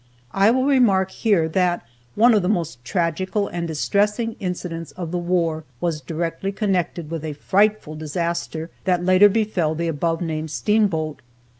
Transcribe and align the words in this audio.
I 0.31 0.49
will 0.49 0.65
remark 0.65 1.11
here 1.11 1.47
that 1.49 1.83
one 2.15 2.33
of 2.33 2.41
the 2.41 2.49
most 2.49 2.83
tragical 2.83 3.47
and 3.47 3.67
distressing 3.67 4.35
incidents 4.39 4.91
of 4.93 5.11
the 5.11 5.19
war 5.19 5.63
was 5.79 6.01
directly 6.01 6.51
connected 6.51 7.11
with 7.11 7.23
a 7.23 7.33
frightful 7.33 7.93
disaster 7.93 8.71
that 8.85 9.05
later 9.05 9.29
befell 9.29 9.75
the 9.75 9.87
above 9.87 10.19
named 10.19 10.49
steamboat. 10.49 11.21